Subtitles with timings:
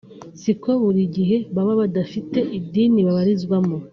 [0.41, 3.77] si ko buri gihe baba badafite idini babarizwamo